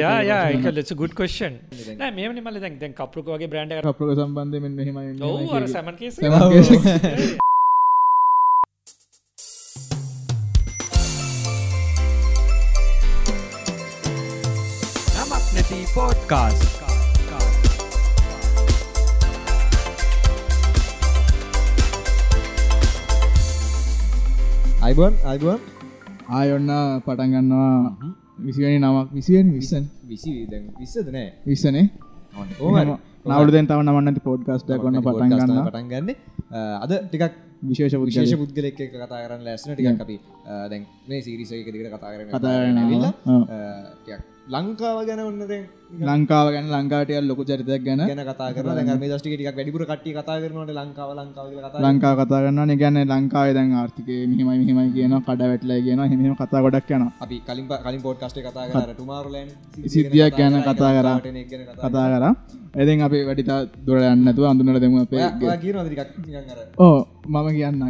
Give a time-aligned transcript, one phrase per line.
[0.00, 1.54] යා යා ලෙස ගුඩ් කස්න්
[2.18, 6.16] මේම මල දැන් දැන් කප්රුක වගේ බ්‍රන්ඩ් කප්‍රක සම්බන්ධ මෙන්න හෙමයි ඔවු අර සැමන් කේස.
[15.16, 16.60] නමක් නැති පෝට්කාස්
[24.86, 25.58] අයිබන් අයිබන්?
[26.28, 26.70] ආයොන්න
[27.04, 27.74] පටන් ගන්නවා
[28.38, 30.32] විසිවනි නමක් විසියෙන් විස්සන් විසි
[30.80, 31.28] විස්සද නෑ.
[31.46, 31.84] විස්සනේ.
[33.26, 36.08] නවලුදෙන් තව නමන්නති පෝඩ්කස්ට කොන්න පටන් ගන්න පටන් ගන්න.
[36.84, 40.16] අද ටිකක් විශේෂ විශේෂ පුද්ගල පුද්ගලෙක් කතා කරන්න ලැස්සන ටිකක් අපි
[40.70, 43.12] දැන් මේ සිරිස එක දිගට කතා කරන කතා කරනවා.
[44.46, 45.64] ලංකාව ගැන ඔන්න දැන්
[46.08, 48.00] ලංකාව ගැන ලංකාටය ලොකු චරිතයක් ගැන.
[48.00, 48.48] ගැන කතා
[49.12, 51.70] දස්ටික ටිකක් වැඩිපුර කට්ටිය කතා කරනවාට ලංකාව ලංකාව කියලා
[52.20, 56.90] කතා කරන්න ගැන ලංකාව දැන් ආර්ථික මෙහිමයි මෙහෙමයි කියන කඩ වැටලා කියන හෙම කතා ගොඩක්
[56.90, 59.52] යන අපි කලින් කලින් පොඩ්කාස්ට් එක කතා කරා ටුමාරෝලෑන්ඩ්
[59.86, 61.18] සිද්ධියක් ගැන කතා කරා.
[61.82, 62.24] කතා කර.
[62.76, 64.96] එතින් අපි වැඩිතා දුර යන්නතුව අඳුනට දෙමු
[66.78, 67.80] ඕ මම කියන්න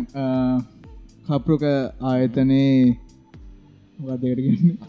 [1.26, 1.64] කප්රුක
[2.02, 3.05] ආයතනයේ
[3.98, 4.40] වදකට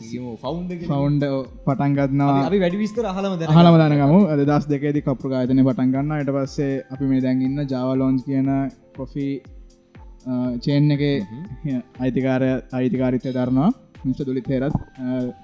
[0.02, 1.24] කියමු ෆවුන්ඩ් එක ෆවුන්ඩ
[1.66, 4.20] පටන් ගත්නවා අපි වැඩි විස්තර අහලම දැන හලම දනගමු.
[4.28, 8.50] අද දස් දෙකේදි කප්‍ර ආයතනය පටන් ගන්න යට පස්සේ අපි මේ දැන්ඉන්න ජාවලෝන්ස් කියන
[8.98, 9.34] කොෆී
[10.64, 11.04] චේන් එක
[12.00, 13.70] අයිතිකාරය අයිතිකාරිතය දරනවා.
[14.04, 14.76] මිට දුලි තේරත්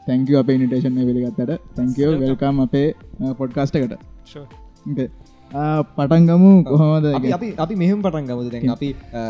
[0.07, 1.51] තැංකව අපේ නිටේෂන් පිළිගත්තට.
[1.75, 2.87] තැංකව වෙල්කම් අපේ
[3.37, 3.93] පොඩ්කාස්ට එකට.
[5.97, 7.05] පටන්ගමු කොහොමද?
[7.59, 8.69] අපි මෙහම පටන් ගමුද දැන්?
[8.69, 9.21] අපි අ,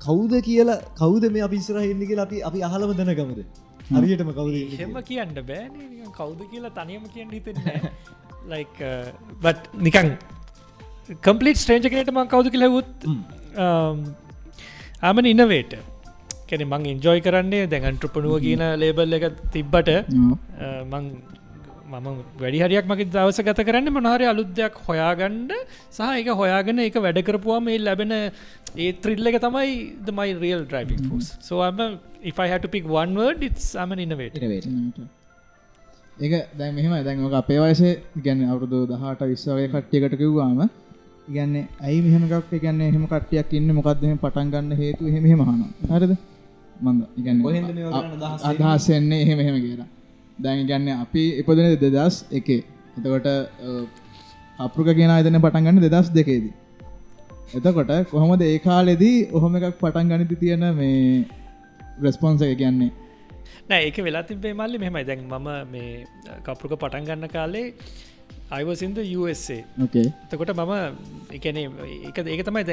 [0.00, 3.40] කවුද කියලා කවුද මේ අපි ඉස්සර හින්න කියලා අපි අපි අහලම දැන ගමුද
[3.90, 5.72] හරියටම කවුද හෙම කියන්න බෑන.
[6.12, 7.80] කවුද කියලා තනියම කියන්න හිතෙන්නේ
[8.50, 8.76] ලයික්
[9.42, 10.10] බට නිකං
[11.22, 13.08] කම්පලිට ස්ට්‍රේජකනට මං කවුද කියලවුත්
[15.02, 15.74] ආමන ඉන්නවේට
[16.48, 19.24] කැන මං ඉන්ජෝයි කරන්නේ දැඟන්ට්‍රපනුව කියන ලේබල් එක
[19.54, 19.90] තිබ්බට
[20.92, 21.04] මං
[21.92, 22.06] මම
[22.40, 25.52] වැඩි හරියක් මගේ දවස ගත කරන්න මනහරි අලුද්දයක් හොයාගණ්ඩ
[25.90, 29.72] සහ එක හොයාගෙන එක වැඩ කරපුවාම ඒ ලැබෙන ඒ ත්‍රිල්ල එක තමයි
[30.18, 31.82] මයි රියල් ඩ්‍රයිවිං ෆස් සෝම
[32.22, 34.40] if I had to pick one word it's I'm an innovator.
[36.18, 37.92] ඒක දැන් මෙහෙම දැන් අපේ වයසේ
[38.26, 40.60] ගැන අවුරුදු දහට විශ්වගේ කට්ටියකට කිව්වාම
[41.28, 45.72] ගන්න ඇයි මෙහමක් ගැන්න එහෙම කට්ටියක් ඉන්න මොකක්ද මෙහෙම පටන් ගන්න හේතු එහෙම එහෙම අහනවා.
[45.94, 46.14] හරිද?
[46.82, 49.88] මන්ද ඉගන්න කොහෙන්ද මේවා කරන්න අදහස් අදහස් එන්නේ එහෙම එහෙම කියලා
[50.38, 52.62] දැන් ගන්න අපි ඉපදන දෙදස් එකේ.
[52.98, 53.28] එතකොට
[54.58, 56.54] අපෘක කියන අයතන පටන් ගන්න දෙදස් දෙකේදී.
[57.54, 61.24] එතකොට කොහොමද ඒ කාලෙදී ඔහොම එකක් පටන් ගනිති තියෙන මේ
[62.02, 62.90] රෙස්පොන්ස එක කියන්නේ?
[63.68, 65.90] නෑ ඒක වෙලා තිබේ මල්ලි මෙමයි දැන් මම මේ
[66.46, 67.66] කපරුක පටන් ගන්න කාලේ
[68.56, 69.58] අයිවසින්ද USA
[70.30, 70.72] තකොට මම
[71.36, 71.58] එකන
[72.10, 72.64] එක ඒක තමයි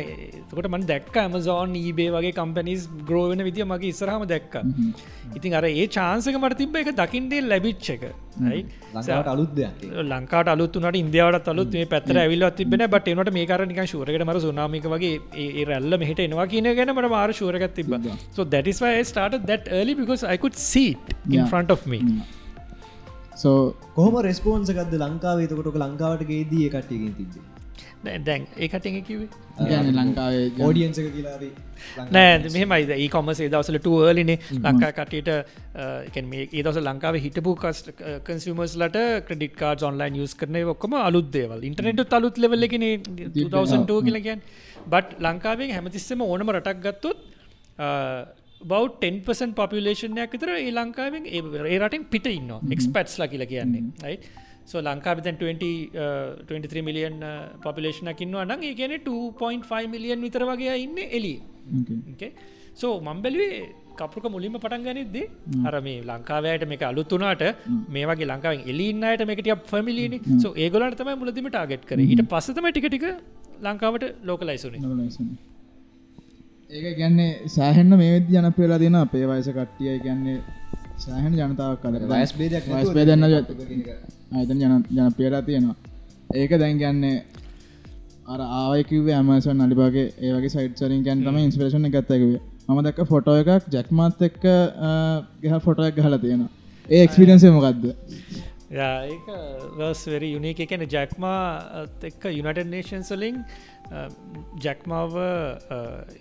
[0.50, 4.56] තකොට මන් දැක්ක ඇමසෝන් ඊබේ වගේ කම්පනිස් ග්‍රෝවෙන විදිිය මගේ ඉස්සරහම දැක්ක.
[5.38, 8.04] ඉතින් අර ඒ චාන්සක මට තිබ එක දකිින්ඩේ ලැබිච්ච එක.
[8.94, 13.82] ලංකාවට අලුත් දෙයක් ලංකාට අලුත්තුනට ඉන්දියාවට අලුත් මේ පැතර ඇවිල්ල තිබෙන බට එනට මේ කරනික
[13.94, 15.14] ශූරකට මර සුනාමික වගේ
[15.46, 17.96] ඒ රැල්ල මෙහට එනවා කියන ගැන මට මාර ශූරකත් තිබ
[18.38, 21.50] so that is why I started that early because I could see it in Yeah.
[21.54, 22.00] front of me
[23.40, 23.60] සෝ
[23.96, 25.48] කොහොම රෙස්පෝන්සකක්ද ලංකාවේ?
[25.48, 27.48] තකොට ලංකාවට ගේදී කට්ටියකින් තිබේ
[28.04, 29.28] දැන්- දැන් ඒකට එක කිවේ
[29.70, 31.44] ගැන ලංකාවේ ඕඩියන්සක කියලාද
[32.12, 35.30] නෑ මෙමයි ඒ කොමසේ දවසල ටුවර්ලිනේ ලංකා කටට
[36.28, 37.80] මේ ඒ දවස ලංකාව හිටපු කස්
[38.26, 41.62] කන්සිමස් ලට ක්‍රඩිට කාඩ ඔන්ලයින් යස් කරන ඔක්කම අලුත් දේවල්.
[41.64, 42.86] ඉන්ටනෙට අලුත් ලෙවල්ලගෙන
[43.36, 44.42] 2002 කියලගන්
[44.88, 47.20] බට් ලංකාවෙන් හැමතිස්සම ඕනම රටක් ගත්තොත්
[48.62, 54.18] බව් 10පසන් පපිලේෂනයක් විතර ඒ ලංකාවෙන් ඒ රටින් පිට ඉන්න එක්ස්පැට්ස්ලා කියලා කියන්නේ යි
[54.66, 55.70] සෝ ලංකාව දැන් 20
[56.50, 57.20] 23 මිලියන්
[57.64, 61.36] පපිලේෂනකින්න අනන් ඒ කියන 2.5 මිලියන් විතර වගේ ඉන්න එලි
[62.76, 63.62] සෝ මම්බැලුවේ
[63.98, 65.26] කපුක මුලින්ම පටන් ගනිද්දේ
[65.66, 67.44] අර මේ ලංකාවයට මේක අලුත්තුනාට
[67.90, 72.02] මේ වගේ ලංකාවෙන් එලින්නයට මේකටිය ෆමිලිනි සෝ ඒගොලට තමයි මුලදිම ටාගට් කර.
[72.06, 73.08] ඊට පස්සතම ටිකටික
[73.62, 74.82] ලංකාවට ලෝකලයිසුනේ
[76.70, 80.36] ඒක ගැන්නේ සෑහෙන්න මේ වෙද ජනපේලා දෙන අපේ වයස කට්ටිය ගැන්නේ
[81.04, 85.76] සෑහන ජනතාවක් කල වයස් බේදයක් වයස් බේදන්න අතන ජන ජනපේලා තියෙනවා.
[86.36, 87.16] ඒක දැන් ගැන්නේ
[88.28, 94.22] අර ආයකිවේ ඇමසන් අලිබගේ ඒවගේ සයිට්සරින් ගැන් තම ඉන්ස්පරේෂන ගත්තකිවේ මම දක්ක ෆොටෝ එකක් ජැක්මත්
[94.30, 94.44] එක්ක
[95.42, 96.52] ගහ ෆොටයක් ගහල තියෙනවා.
[96.90, 97.96] ඒ එක්ස්පිරන්සේ මොකක්ද ඒක
[98.72, 101.42] වර්ස්වරි යුනික එකන ජැක්මා
[102.04, 103.38] එක්ක යුනට නේෂන් සලින්
[104.66, 105.16] ජැක්මාව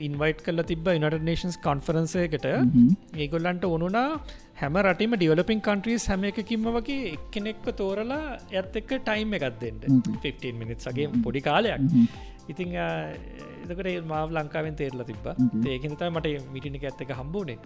[0.01, 4.09] ඉන්වයිට කල තිබ යුනට නේෂන්ස් කොන්ෆරන්සයකට ඒගොල්ලන්ට ඕනුනා
[4.57, 8.25] හැම රටම ඩියවලපින් කන්ට්‍රීස් හැම එකකින්ම වගේ එක්කෙනෙක්ව තෝරලා
[8.55, 9.79] ඇත් එක්ක ටයිම් එකක් දෙන්න.
[10.23, 11.85] 15 මිනිත්සගේ පොඩි කාලයක්.
[12.49, 15.27] ඉතිං එතකට මාව ලංකාවෙන් තේරල තිබ
[15.67, 17.59] ඒකන තයි මට මිටිනික ඇත්තක හම්බෝනේ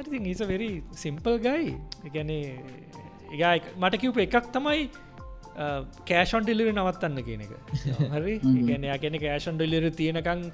[0.00, 0.70] ඉතින් ඒස වෙරි
[1.02, 1.74] සිම්පල් ගයි
[2.16, 2.42] ගැනේ
[3.32, 4.88] ඒ මට කිව්ප එකක් තමයි
[6.08, 7.52] කෑෂොන් ඩිලිරි නවත්තන්න කියන එක.
[8.14, 8.34] හරි?
[8.40, 10.44] ගැන ගැන කෑෂන් ඩිලිර තියෙනකං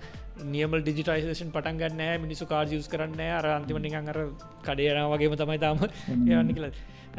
[0.52, 4.20] නියමල් ඩිජිටයිසේෂන් පටන් ගන්න මිනිසු කාර් යස් කරන්න අර අන්තිමනිකං අර
[4.62, 6.70] කඩේන වගේම තමයි තාම යන්න කියල.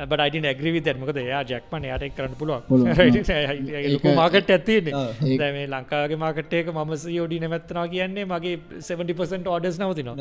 [0.07, 2.67] බට ඇග්‍රවි දැත්මකද යා ජැක්මන යට කරන්න පුළුව
[4.15, 10.15] මාකට ඇතින්නේ මේ ලංකාගේ මාකටේක මම යෝඩි නැමැත්තනා කියන්නේ මගේ 70% ඕඩස් නවතිනවා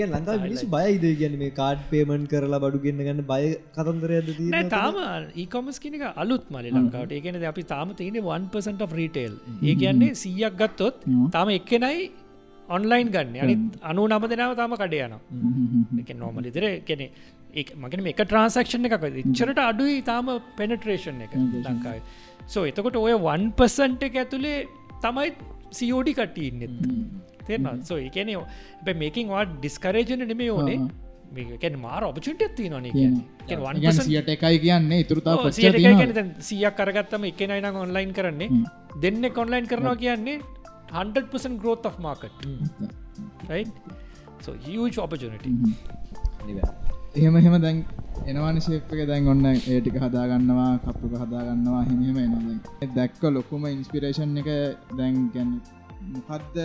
[0.00, 3.44] ඒ ලංකා මිනිසු බයයිද ගැන මේ කාඩ් පේමන් කරලා බඩු ගන්න ගන්න බය
[3.76, 4.28] කතන්දරයද
[4.76, 4.98] තාම
[5.44, 7.14] ඒකොමස් කියනක අලුත් මලි ලංකාවට.
[7.18, 9.34] ඒකන අපි තාම තියෙන 1% රීටේල්
[9.70, 11.06] ඒ කියන්නේ සීයක් ගත්තොත්
[11.36, 12.04] තාම එක්කෙනයි
[12.76, 13.34] ඔන්ලයින් ගන්න.
[13.44, 13.56] අනි
[13.90, 15.16] අනු නම දෙනාව තාම කඩයන
[16.02, 17.06] එක නෝමලි දෙර කෙනෙ
[17.82, 19.04] මගෙන එක ට්‍රන්සක්ෂන් එකක.
[19.24, 20.30] ඉච්චරට අඩුයි තාම
[20.60, 21.34] පෙනට්‍රේෂන් එක
[21.66, 22.00] ලංකායි
[22.54, 24.58] සෝ එතකොට ඔය 1% එක ඇතුළේ
[25.04, 25.28] තමයි
[25.78, 26.74] සියෝඩි කට්ටඉන්නෙත්
[27.48, 28.30] තේරන සෝ එකන
[28.84, 30.78] බ මේකින් වා ඩිස්කරේජන නෙමේ ඕනේ.
[31.36, 32.84] මේකැන මාර ඔපචුට ඇත්ති නොන
[34.00, 34.98] සියට එකයි කියන්නේ.
[35.04, 35.36] ඉතුරතා
[36.48, 38.50] සියක් කරගත්තම එක නයින ඔන්ලයින් කරන්නේ.
[39.02, 40.38] දෙන්න කොන්ලයින් කරනවා කියන්නේ
[40.92, 42.32] 100% growth of market.
[43.52, 43.70] right?
[44.44, 45.50] So huge opportunity.
[47.18, 47.76] එහෙම එහෙම දැන්
[48.30, 51.82] එනවාන ශේප්ක දැන් ඔන්න ඒටික හදාගන්නවා කප්පුක හදාගන්නවා.
[51.90, 54.50] හෙමහෙම එනවා දැක්ක ලොකුම ඉන්ස්පිරේෂන් එක
[54.98, 55.50] දැන් ගැන
[56.14, 56.56] මොකක්ද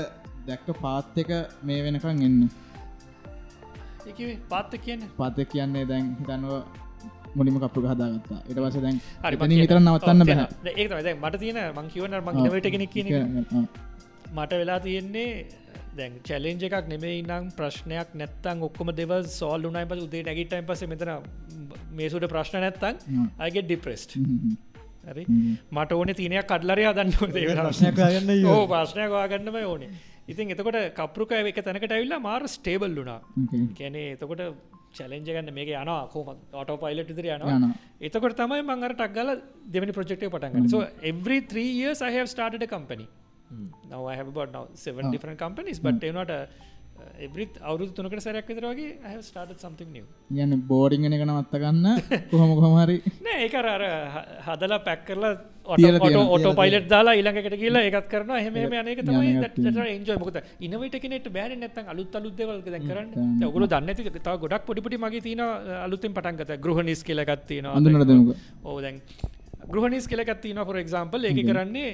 [0.49, 1.31] දැක්ක පාත් එක
[1.63, 2.37] මේ වෙනකං එන්න.
[4.49, 5.01] පාත්ත කියන්න?
[5.17, 6.53] පාත කියන්නේ දැන් හිතන්ව
[7.35, 10.41] මුලිම කප්පු හදාගත්තා එට වස දැන් හරි විතර නවත්තන්න බැහ
[10.75, 12.93] ඒ මට තියෙන මං කියවන මං නවට කෙනෙක්
[14.33, 15.29] මට වෙලා තියෙන්නේ
[15.97, 20.83] දැන් චැලෙන්ජ එකක් නෙමේ නම් ප්‍රශ්නයක් නැත්තන් ඔක්කොම දෙව සෝල් උනයි පස උදේ නැගිටයින් පස
[20.87, 21.11] මෙතන
[21.93, 22.95] මේසුට ප්‍රශ්න නැත්තන්
[23.39, 24.17] අයගේ ඩිප්‍රෙස්ට්
[25.05, 25.23] හරි?
[25.71, 27.13] මට ඕන තිනයක් කඩලරය හදන්න
[27.59, 29.89] ප්‍රශ්නයගන්න ඕ ප්‍රශ්නයක් වාගන්නම ඕනේ
[30.31, 33.19] ඉතින් එතකොට කපරුක එක තැනකට ඇවිල්ලා මාර ස්ටේබල් වුණා.
[33.79, 34.43] කැනේ එතකොට
[34.97, 36.29] චලෙන්ජ ගන්න මේක යන කෝම
[36.61, 37.65] ඔට පයිලට ඉදිර යන
[38.07, 39.29] එතකොට තමයි මංගර ටක්ගල
[39.75, 40.79] දෙවනි ප්‍රජෙක්ට පටන්ගන්න so
[41.11, 43.07] every 3 years I have started a company.
[43.91, 45.11] Now I have about now seven Oh.
[45.13, 46.31] different companies but you not
[47.25, 50.05] every අවුරුදු තුනකට සැරයක් විතරගේ have started something new.
[50.43, 51.87] යන්න බෝඩිංගෙන එක නවත්ත ගන්න
[52.33, 52.97] කොහොම කොහමරි
[53.27, 53.83] නෑ ඒක අර
[54.47, 55.31] හදලා පැක් කරලා
[55.69, 59.57] ඔටෝ පයිලට් දාලා ඊළඟකට කියලා ඒකත් කරන එහෙම අනක තමයි එකත්
[59.95, 60.37] එන්ජෝය මොකද?
[60.65, 63.09] ඉනවට කෙනෙට බෑන නැත්තන් අලුත් අලුත් දෙවල් දැන් කරන්න.
[63.49, 65.41] ඔගුල දන්න තව ගොඩක් පොඩිපටි මගේ තින
[65.85, 67.75] අලුතින් පටන්ගත ගෘහනිස් කියලගත් තියෙනවා.
[67.77, 69.01] අඳුනට දෙමුක ඕ දැන්
[69.73, 71.91] ගෘහනිස් කියලගත් තින ොර එක්ම්පල් එක කරන්නේ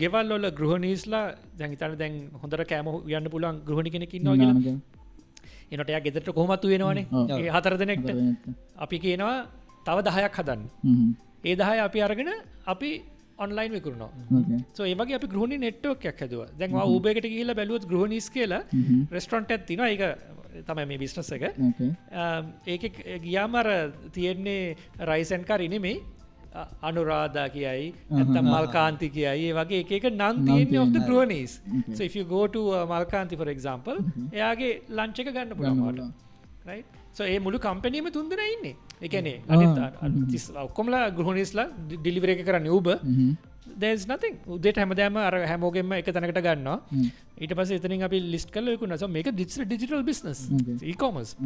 [0.00, 1.24] ගෙවල් ඔල ගෘහනිස්ලා
[1.58, 2.86] දැහිතන දැන් හොඳර කෑම
[3.16, 4.76] යන්න පුලන් ගෘහණි කෙනෙකින්නවා කියලා.
[5.72, 7.06] එනට එයා ගෙදරට කොහමත්තු වෙනවානේ
[7.56, 8.08] හතර දෙනෙක්ට.
[8.84, 9.36] අපි කියනවා
[9.86, 10.62] තව දහයක් හදන්න
[11.44, 12.30] ඒ දහය අපි අරගෙන
[12.74, 12.90] අපි
[13.38, 14.10] ඔන්ලයින් විකරුණා
[14.76, 16.40] සෝ ඒවගේ අපි ගෘහණි නෙට්ටෝකයක් හැදව.
[16.60, 18.62] දැන් ූබේකට කියල බැලුවත් ගෘහනිස් කියලා
[19.16, 20.02] රෙස්ටොන්ට ඇත්තින එක
[20.68, 21.44] තමයි මේ බිස්නස එක.
[22.66, 22.82] ඒක
[23.26, 23.68] ගියාමර
[24.16, 24.76] තියෙන්නේ
[25.10, 25.96] රයිසැන්කා ඉනෙමේ
[26.88, 27.86] අනුරාධා කියයි
[28.20, 29.46] ඇතම් මල්කාන්ති කියයි.
[29.48, 31.94] ඒ වගේ එක නන් තියන්නේ of the ග්‍රෝනස් Okay.
[31.96, 33.96] so if you go to uh, Malkanthi for example
[34.32, 36.00] එයාගේ ලංචක ගන්න පුළමට
[36.66, 38.76] so ඒ මුළු කම්පනීම තුන්දෙන ඉන්නේ.
[39.06, 39.36] එකනේ
[40.66, 42.88] ඔක්කොමලා ගෘහනිස්ලා ඩිලිවර එක කරන්න උබ
[43.82, 44.36] there's nothing.
[44.54, 46.78] උදේට හැමදෑම අර හැමෝගෙන්ම එක තැනකට ගන්නවා.
[47.42, 50.40] ඊට පස එතනින් අපි ලිස්් කල යකුන්න so මේක ඩිස් ඩිජිටල් බිස්නස්.
[50.82, 51.36] ඒකොමස්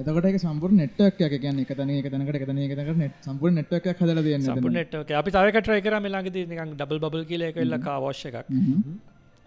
[0.00, 4.48] එතකොට සම්පුර නෙට්ක් එක එක තන එක තනකට එකතන එක නෙට් සම්පුර නෙට්ක් හදල දෙන්න
[4.48, 6.00] සපනට අපි තවක ට්‍රයි කර.
[6.06, 7.78] මෙලාගති නිකන් ඩබල් බල් කියල එක එල්ල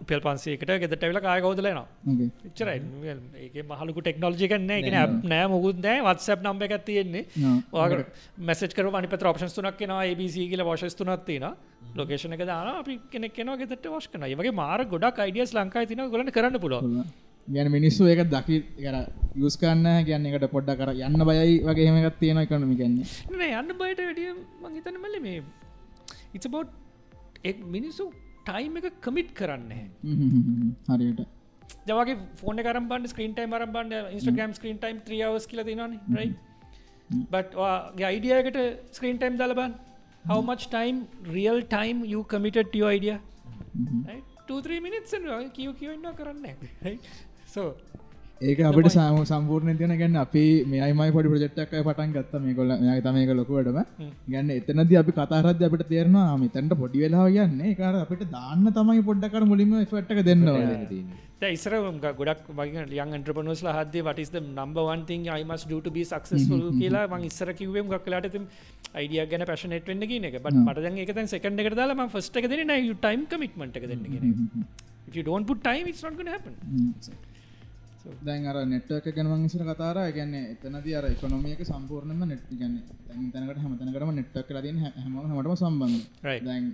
[0.00, 1.86] එකක් පෙල් පන්සේකට ගෙදට වෙල කාය කෝදලනවා
[2.46, 2.80] එච්චරයි.
[3.36, 4.88] ඒක මහලකු ටෙක්නෝජි කන්න එක
[5.24, 5.46] නෑ.
[5.48, 6.00] මුකුත් නෑ.
[6.02, 7.26] වත්සැප් නම්බ එකක් තියෙන්නේ.
[8.38, 11.54] මැසට කර අනිපත ඔප්ෂන් තුනක් කෙනවා ABC කියල වශස් තුනත් තියෙන
[11.94, 16.06] ලොකේෂන එක දාන අපි කෙනෙක් කෙනවා ගෙදට වශ් කන වගේ මාර ගොඩක් අයිඩියස් ලංකායි තින
[16.10, 16.80] ගොලන කරන්න පුලො
[17.48, 18.96] ගැන මිනිස්සු ඒක දකි කර
[19.36, 23.76] යස් කන්න ගැන්න එකට පොඩ්ඩ කර යන්න බයයි වගේ හෙමකත් තියෙන එකනමි ගන්නේ නෑ යන්න
[23.80, 25.42] බයට වැඩිය මහිතන මල්ල මේ
[26.34, 26.70] ඉතබෝට්
[27.44, 28.10] එක් මිනිස්සු
[28.50, 29.72] ටයිම් එක කමිට් කරන්න
[30.90, 31.20] හරියට
[31.88, 36.28] ජවගේ ෆෝන කරම් බන්ඩ ස්ක්‍රීන් ටයිම් රම් බන්ඩ ඉස්ටගම් ස්ක්‍රීන් ටයිම් ත්‍රියවස් කියල තිනන රයි
[37.30, 38.60] බට අයිඩියකට
[38.98, 39.78] ස්ක්‍රීන් ටයිම් දලබන්
[40.24, 40.98] how much time
[41.36, 43.20] real time you committed to your idea?
[44.06, 44.24] right?
[44.46, 46.46] two three minutes and කිව කියන්න කරන්න
[46.86, 47.00] right?
[48.40, 50.42] ඒක අපිට සාම සම්පූර්ණ තියන ගැන්න අපි
[50.72, 53.78] මේයිමයි පොඩි ප්‍රජෙක්්ක් පටන් ගත්ත මේ කොල්ල ය තමයක ලොකුවටම
[54.32, 57.74] ගැන්න එතනද අපි කතාරද අපිට තේරනවා මිතැන්ට පොඩි වෙලා යන්නේ.
[57.80, 61.76] කාර අපිට දාන්න තමයි පොඩ්ඩකර මුලින්ම ෆට්ක දෙන්නවා ඉස්සර
[62.20, 67.52] ගොඩක් වගේ ලියන් එන්ට්‍රපනස් හද වටස් නම්බ වන්තින් අයිමස් ඩට බි සක්සස්ල් කියලා මං ඉස්සර
[67.60, 68.46] කිවම් ගක්ලාට තිම්
[68.94, 70.40] අයිඩිය ගැන පැශනට වෙන්න කියන එක.
[70.46, 74.24] බට මට එක සෙකන්ඩ එක දාලා ෆස්ට එක දෙන ටයිම් කමිටමට එක දෙන්න ගෙන
[75.08, 76.54] if you don't put time it's not going to happen
[78.24, 82.76] දැන් අර නෙට්ක ගැනම ඉසර කතාර ගැන්නේ එතනද අර එකනොමියක සම්පූර්ණම නෙට් ගන්න
[83.06, 86.00] තැන් තැනකට හමතනකටම නෙට්ක් ලතින් හැම හමටම සම්බන්ධ.
[86.46, 86.64] දැන්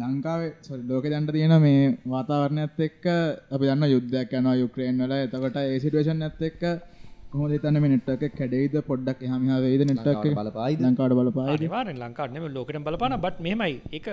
[0.00, 3.04] ලංකාවේ ලෝක දැන්ට තියෙන මේ වාතාවරණයත් එක්ක
[3.54, 5.14] අපි දන්න යුද්ධයක් යනවා යුක්‍රේන් වල.
[5.18, 6.62] එතකොට ඒ සිටුවේෂන් ඇත් එක්ක
[7.32, 10.36] කොහොමද හිතන්නේ මේ නෙට්වර්ක් එක කැඩෙයිද පොඩ්ඩක් එහා මෙහා වෙයිද නෙට්වර්ක් එක?
[10.40, 10.84] බලපායිද?
[10.86, 11.58] ලංකාවට බලපායිද?
[11.58, 14.12] අනිවාරෙන් ලංකාටනම ලෝකටම බලපාන බට් මෙමයි එක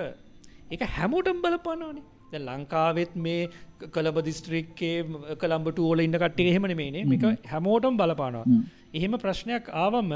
[0.70, 3.48] එක හැමෝටම් බලපානනේ ද ලංකාවෙත් මේ
[3.94, 4.96] කළබ දිස්ත්‍රික්කේ
[5.42, 8.46] කළම්බට ඕල ඉන්න කට්ටිය එහෙමන මේනේ මේක හැමෝටම් බලපානවා.
[8.98, 10.10] එහෙම ප්‍රශ්නයක් ආවම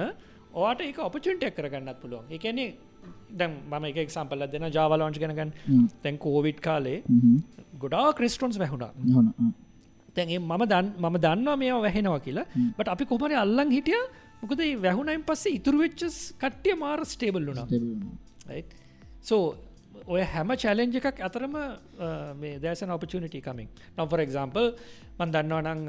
[0.64, 2.26] ඕට එක ඔපචුන්ටයක් කරගන්නත් පුළුවන්.
[2.37, 2.68] එකනේ
[3.38, 5.52] දැන් මම එක එක්සම්පල්ල දෙන ජාවලෝංච් ගැනගන්
[6.02, 6.99] තැන් කෝවිඩ් කාලේ
[7.83, 8.92] ගොඩා ක්‍රිස්ටොන්ස් වැහුණා.
[10.16, 10.62] තැන්ගේ මම.
[10.73, 12.47] දන් මම දන්නවා මේ වැහෙනවා කියලා.
[12.78, 14.02] බට අපි කොමරි අල්ලන් හිටිය.
[14.42, 17.66] මොකද වැැහුණයින් පස්සේ ඉතුරු වෙච්චස් කට්ටිය මාර ස්ටේබල් වුණා.
[19.28, 19.44] සෝ
[20.14, 21.54] ඔය හැම චලෙන්ජ එකක් අතරම
[22.40, 24.66] මේ දෑසන ඔපචනිට කමින් නම් ෆර එක්ම්පල්
[25.18, 25.80] මන් දන්නවනං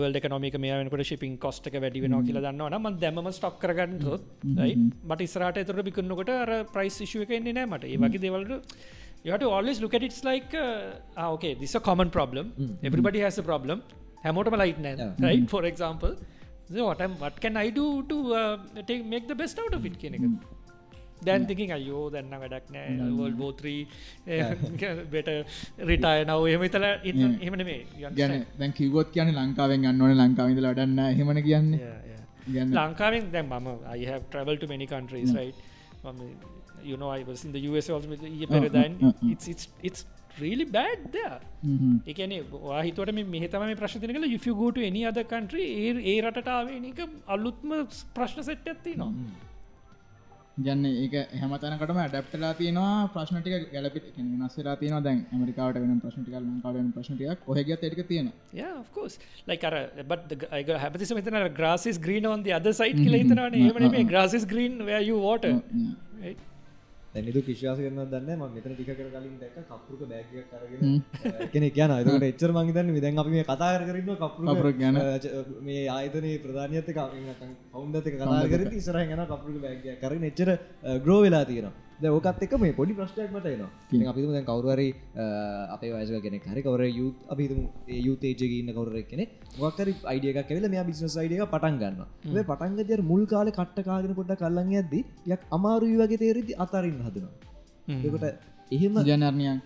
[0.00, 4.04] වල් එකනොමික මේ වෙනකට ශිපින් කොස්ට එක වැඩි වෙන කියල දන්නවන ම දැම ස්ටොක් කරගන්න
[4.16, 4.24] ොත්
[5.10, 7.84] මට ස්රට එතර බිකරන්නකොට අර ප්‍රයිස් ශුව එක එන්නේ නෑ මට.
[7.94, 8.52] ඒ වගේ දෙවලට
[9.24, 12.52] you have to always look at it's like ah, okay this is a common problem.
[12.82, 13.82] everybody has a problem.
[14.24, 15.12] හැමෝටම ලයිට් නෑ Yeah.
[15.26, 15.44] right?
[15.54, 16.14] for example
[16.74, 18.58] so what, I'm, what can I do to uh,
[21.26, 22.88] take, make the best out of it කියන එක දැන් තිකින් අයෝ දැන්න වැඩක් නෑ
[22.96, 23.86] වල් බෝත්‍රී
[25.10, 25.28] බෙට
[25.78, 31.42] රිටාය නව එහම තල එහමන මේ ගැන දැන් කිවොත් කියන ලංකාවෙන් ගන්නවන ලංකාවිද ලඩන්න හෙමන
[31.42, 31.78] කියන්නේ.
[32.54, 35.54] ලංකාවෙන් දැන් මම I have traveled to many countries right?
[36.04, 36.20] මම
[36.84, 39.32] you know I was in the US also with ඊයේ පෙරදා uh.
[39.32, 40.06] it's it's it's
[40.40, 41.40] really bad there.
[42.06, 46.20] එකන වාහිතවට මෙහ තම ප්‍රශ්තින කල if you go to any other country ඒ ඒ
[46.20, 49.12] රටාවේ එක අලුත්ම ප්‍රශ්න සෙට් ඇත්ති නවා
[50.62, 57.48] ගැන්න ඒක හැමතනකටම ඩප්ටලා තියෙනවා ප්‍රශ්නටික ගැලපිට නස්සලා තියෙන දැන් ඇමරිකාවට වෙන ප්‍රශ්නටික ලංකාවෙන ප්‍රශ්නටියක්
[57.48, 59.18] ඔහගත් එටික තියෙන yeah of course.
[59.46, 59.74] Like අර
[60.06, 62.44] but the, I got හැපතිසම හිතන අර grass is green on
[67.14, 71.02] දැනිදු කිශ්වාස කරන දන්න ම මෙතන ටික කර කලින් දැක කපුරුක බෑගයක් කරගෙන
[71.52, 74.98] කෙනෙ කියන එතකට එච්චර මංගතන්න විදැන් අපි මේ කතා කරන්න කපුරුක ගැන.
[75.62, 76.90] මේ ආයතනයේ ප්‍රධානයත
[77.72, 80.50] පවන්දක කතා කර ඉසර ගැන කපුරුක බෑගයක් කරන එච්චර
[81.04, 84.88] ග්‍රෝ වෙලා තියෙනවා ඕකත් එක මේ පොඩි ප්‍රශ්ටයක් මට නවා අපිතුම දැන් කවරුවරි
[85.70, 87.60] අපේ වයසක කෙනෙ හරි කවර යුත් අපිතුම
[87.98, 89.24] යුතේජක ඉන්න කවර කෙනෙ
[89.56, 92.00] මොක්කර අයිඩියක කෙල මේ බිස්නස් අයිඩිය පටන් ගන්න
[92.32, 97.32] ඒ පටන්ගදර මුල් කාල කට්ට කාගෙන පොට කල්ලන්න ඇද්දි යක් අමාරුයි වගේ තේරදි අතරින් හදනවා.
[98.00, 98.24] එකට
[98.70, 99.60] එහෙම ජනර්ණයක්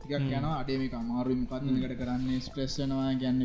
[0.00, 1.36] ටිකක් යන අඩේමික අමාරුයි.
[1.42, 2.40] මොකක්නකට කරන්නේ?
[2.40, 3.44] ස්ට්‍රෙස්සනවා ගැන්න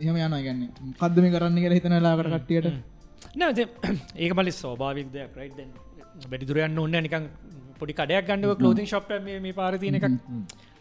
[0.00, 0.62] එහෙම යන ගැන්න
[0.94, 2.80] කදම කරන්න කර හිතනලාකට කට්ටියට?
[3.36, 3.68] නෑ
[4.22, 5.30] ඒක මලි සෝභාවික් දෙයක්
[6.30, 7.28] වැඩිදුරයන්න ඔන්න නිකං
[7.80, 10.06] පොඩි කඩයක් ගන්නව කලෝතින් ශප් මේ පාරතියන එකක්.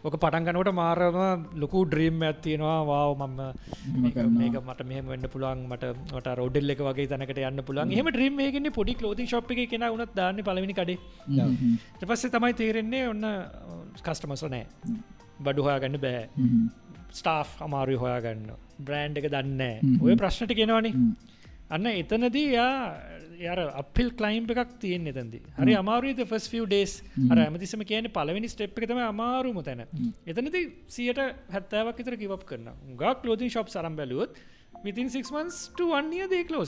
[0.05, 3.39] ඕක පටන්ගනට මාරම ලොකු ඩ්‍රීම් ඇත්තියෙනවා වාව මම
[4.39, 5.59] මේක මට මෙහම වන්න පුළුවන්.
[5.71, 7.93] මට රෝඩල් එක වගේ තැනකට යන්න පුළුවන්.
[7.95, 10.97] එහම ඩ්‍රීම් මේකෙන්නේ පොඩි කලෝති ශප් එක කෙන උනත් දාන්න පලවෙනි කඩේ.
[12.01, 13.25] පස්සේ තමයි තේරෙන්නේ ඔන්න
[14.05, 14.65] කස්ටමස නෑ.
[15.45, 16.23] බඩු හොයාගන්න බෑ.
[17.19, 18.49] ස්ටාෆ් අමාරු හොයාගන්න.
[18.85, 20.93] බ්‍රෑන්් එක දන්න ඔය ප්‍රශ්නට කෙනවානේ
[21.75, 22.73] අන්න එතනදී යා
[23.45, 26.93] යාර අපිල් කලයිම් එකක් තියෙන් එතැදි හරි අමාරුද ෆස් ිය ඩේස්
[27.31, 29.81] අර ඇමතිසම කියන පලවෙනි ස්ටප් එක තම අමාරුම තැන.
[30.31, 30.61] එතනති
[30.97, 31.21] සියට
[31.55, 34.37] හැත්තාවක් තර කිවක් කරන්න ගක් ලෝතින් ශප් සරම් බැලුවොත්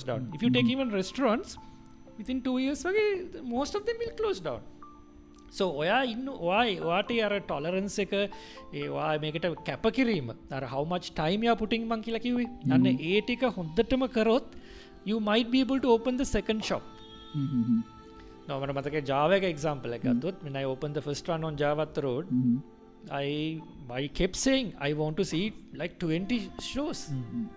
[0.09, 0.21] down.
[0.35, 1.57] If you take even restaurants
[2.17, 4.61] within two years වගේ most of them will close down.
[5.57, 8.13] සෝ ඔයා ඉන්න ඔයි වාට අර ටොලරන්ස එක
[8.81, 14.49] ඒවා මේකට කැපකිරීම අර හවමච් ටයිමයා පුටිං මං කියලා කිවේ අන්න ඒ ටික හොඳටම කරොත්
[15.09, 16.83] you might be able to open the second shop.
[18.49, 22.27] නොමට මතක ජාවක එක්ම්පල එකත්තුත් මෙනයි open the first one on ජාවත්ත road
[23.23, 23.61] I
[23.99, 25.43] I kept saying I want to see
[25.81, 26.39] like 20
[26.71, 26.99] shows.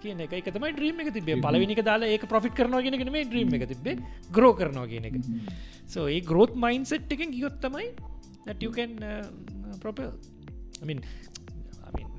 [0.02, 0.32] කියන එක.
[0.40, 3.96] එක තමයි ඩ්‍රීම් එක තිබේ පලවිනික දාලා ඒක ප්‍රොෆිට් කරනවා ගෙන මේ ඩ්‍රීම් එක තිබේ
[4.36, 5.18] ග්‍රෝ කරනවා කියන එක.
[5.94, 7.88] So ඒ ග්‍රෝත් මයින් සෙට් එකෙන් ගියොත් තමයි
[8.46, 9.26] that you can uh,
[9.84, 10.12] propel.
[10.82, 11.02] I mean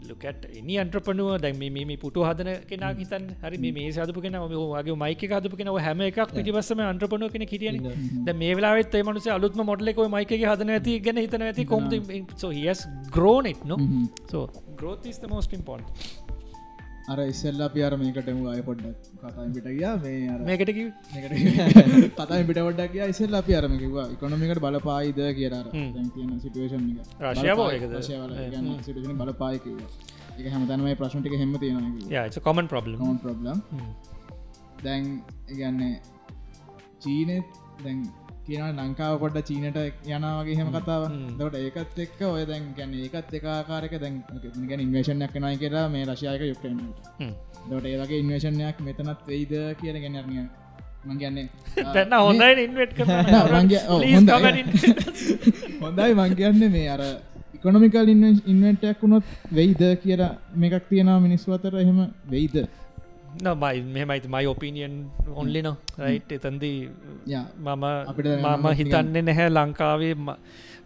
[0.09, 4.37] ලුකට එනි අන්ට්‍රපනුව දැන් මේ පුට හදන කෙන හිතන් හරි මේ සදපු කෙන
[4.85, 7.79] ගේ මයික හදපු කෙනව හැම එකක් පිටිබස්සම අන්ට්‍රපනුව කෙන කිටියන
[8.25, 11.89] ද මේ වෙලාත් මනස අලුත්ම මොඩලෙක මයික හදන ඇති ගැන හිතන ඇති කොම
[12.53, 13.79] හිස් ග්‍රෝනෙට් නො
[15.05, 16.22] is the most important
[17.11, 18.97] අර ඉස්සල්ලා පියාර මේකටම අය පොඩ්ඩක්.
[19.21, 20.17] කතා පිට ගියා මේ
[20.49, 20.71] මේකට
[22.17, 25.55] කතා පිට ොඩක් ඉස්සල්ලා අපි අරම කිවා ඉකොනොමිකට බලපායිද කියර
[26.15, 26.83] තියෙන සිටුවේෂන්
[27.31, 27.59] රශයාව
[28.87, 29.55] සිටන බලපාය.
[29.65, 29.77] කිව
[30.39, 31.83] එක හැමතනමයි ප්‍රශ්නටික හෙම තියෙන
[32.47, 33.57] කොමන් ප්‍රබ්ලම් ප්‍රබ්ලම්
[34.85, 35.03] දැන්
[35.53, 35.93] ඉගන්නේ
[37.03, 37.47] චීනෙත්
[37.83, 37.99] දැන්
[38.45, 40.69] කියන ලංකාව පොඩ්ඩ චීනට යනවගේ හෙම.
[40.75, 41.03] කතාව
[41.39, 44.15] දට ඒකත් එක්ක ඔය දැන් ගැන ඒකත් එකකාරක දැන්
[44.69, 46.99] ගැන ඉන්වේශනයක් නයි කියලා මේ රශයාක යුක්්‍රනට
[47.69, 50.45] දොට ඒවගේ ඉන්වේශනයක් මෙතනත් වෙයිද කියන ගැනරනිය
[51.05, 51.47] මං කියන්නේ
[51.95, 52.63] දැන්න හොඳයි.
[52.65, 52.99] ඉන්වට්
[55.83, 57.03] හොඳයි මං කියන්නේ මේ අර
[57.55, 58.09] ඉකොනොමිකල්
[58.45, 62.55] ඉන්වටයක් වුණොත් වෙයිද කියලා මේකක් තියෙනවා මිනිස්ු අතර එහෙම වෙයිද
[64.27, 64.95] මයි ඔපිනියන්
[65.35, 66.77] ඔන්ලි නො රයිට් එතන්දී
[67.59, 67.85] මම
[68.35, 70.13] මම හිතන්නේ නැහැ ලංකාවේ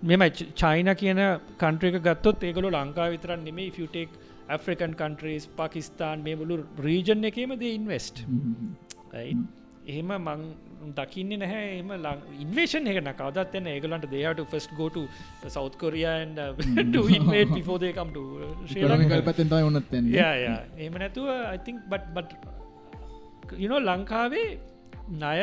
[0.04, 1.22] මෙමයි චයින කියන
[1.58, 4.10] කන්ට්‍රික ගත්තොත් ඒකලු ලංකා විතරන් නෙමේ ෆටෙක්
[4.50, 8.24] ඇෆ්‍රිකන් කන්ට්‍රීස් පකිස්ාන් මේ බලු රීජන් එකේමද ඉන්වස්ට්
[9.92, 10.42] එහෙම මං
[10.98, 11.68] දකින්නේ නැහැ.
[11.80, 11.90] එම
[12.44, 14.98] ඉන්වේෂන් එකන කවදත් එන්න ඒගලන්ට දෙයාට ෆස්ට ගෝට
[15.56, 16.32] සෞත් කොරියන්
[18.76, 19.92] ඉකොනොමිකල් පැත්තෙන් තමයි උනත්
[20.88, 21.28] එම නැතුව
[21.58, 22.32] ඉතිං බට් බට්
[23.66, 24.48] යුනෝ ලංකාවේ
[25.24, 25.40] නය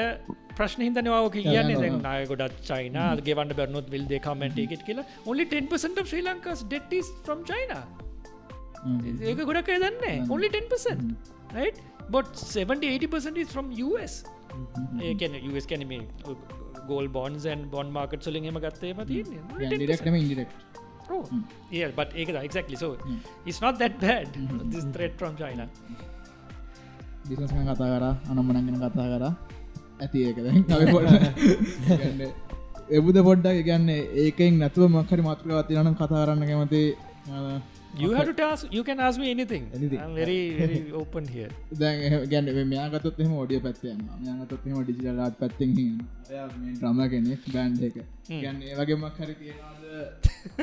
[0.56, 1.70] ප්‍රශ්න හිතනවාව කියන්න.
[2.06, 2.98] නාය ගොඩත් චයින
[3.28, 5.06] ගෙවන්න බැරනොත් විල් දේ කමෙන්ට එකෙත් කියලා.
[5.30, 7.78] Only 10% of Sri ලංකාස් ඩෙට්ස් from China.
[9.30, 10.16] ඒක ගොඩක් දන්නේ.
[10.34, 11.78] Only 10% right
[12.10, 14.14] but 70-80% is from US
[15.02, 16.00] ඒකැන US කැනීමේ
[16.88, 20.48] gold bonds and bond market සලින් එම ගත්තේම ඩිරෙක්ටම ඉන්ඩිරෙක්්
[21.10, 21.24] Oh,
[21.70, 22.76] yeah, but ඒක exactly.
[22.76, 22.96] So
[23.44, 24.28] it's not that bad
[24.72, 25.66] this threat from China.
[27.28, 29.24] බිසස්ම කතා කර අනම්මනගෙන කතා කර.
[30.00, 30.46] ඇති ඒකද?
[32.98, 33.88] එබුද පොඩ්ඩක් ගන්න
[34.24, 36.82] ඒකෙන් නැතුව මක්හරි මාතෘකවති නම් කතා කරන්න කැමති
[38.02, 40.00] you have to ask you can ask me anything, Anything.
[40.04, 41.50] I'm very very open here.
[41.82, 45.70] දැන් ගැන්න මෙයාගතොත් එම ෝඩිය පැත්තයන්න මෙයාගතොත් එම ඩිජිටල් ආත් පැත්තෙන්
[46.82, 47.96] ්‍රම කෙනෙක් බෑන්් එක.
[48.44, 49.82] ගැන්න ඒ වගේමක් හරි තියෙනවාද?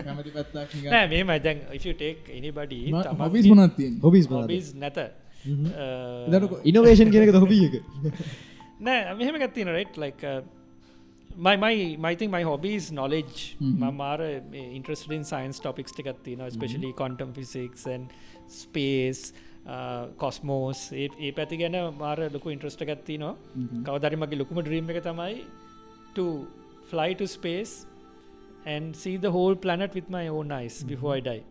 [0.05, 2.79] කැමති පැත්තක් නෑ මේ මයිදැන් if you take anybody
[3.25, 4.97] hobbies මනත්තියෙන් hobbies hobbies නැත.
[6.71, 7.75] ඉනවේෂන් කියනක හොබිය එක?
[8.88, 10.21] නෑ මෙහෙම ගත්තින rate like
[11.38, 13.91] my my my thing my hobby is knowledge mm-hmm.
[14.01, 14.19] මාර
[14.79, 18.05] interested in science topics ටිකක් තියෙනවා especially quantum physics and
[18.47, 19.33] space
[20.17, 23.33] කොස්මෝස් ඒ පැති ගැන මාර ලොකු ඉන්ට්‍රස්ට ගත්තිනවා
[23.89, 25.41] කවදරි මගේ ලොකුම ඩ්‍රීම් එක තමයි
[26.15, 26.47] to
[26.91, 27.85] fly to space
[28.65, 31.44] and see the whole planet with my own eyes before I die.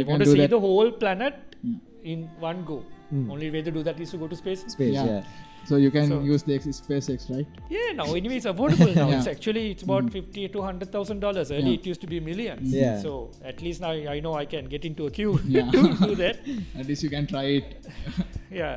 [0.00, 1.56] I want to see the whole planet
[2.04, 2.82] in one go.
[3.12, 4.64] Only way to do that is to go to space.
[4.74, 5.22] Space Yeah.
[5.69, 9.07] so you can So- use the X- SpaceX right Yeah, now anyway it's affordable now.
[9.09, 9.17] Yeah.
[9.17, 11.51] It's actually it's about fifty to hundred thousand dollars.
[11.57, 11.79] Early Yeah.
[11.81, 12.71] it used to be millions.
[12.79, 12.95] Yeah.
[13.05, 13.11] So
[13.51, 15.69] at least now I know I can get into a queue Yeah.
[15.75, 16.39] to do that.
[16.81, 17.69] at least you can try it
[18.61, 18.75] Yeah.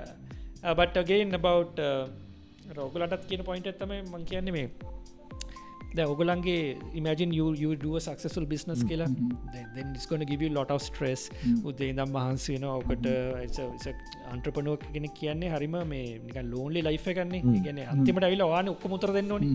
[0.65, 1.81] Uh, but again about
[2.77, 4.63] රෝගලටත් කියන point ඇත්තම මං කියන්නේ මේ
[5.96, 6.56] ද ඔගලන්ගේ
[7.00, 9.08] ඉමජින් you do a successful business කියලා?
[9.54, 11.22] then- then it's going to give you lot of stress.
[11.70, 13.08] උදේ ඉදම් මහන්සි වෙන ඔකට
[14.34, 19.14] අන්ට්‍රපනෝ කෙන කියන්නේ හරිම මේ නික ලෝන්ලි ලයිෆ එකන්නේ ගැන අන්තිමට ඇවිල වාන ඔක්ක මුතර
[19.14, 19.50] දෙන්න ඕනි.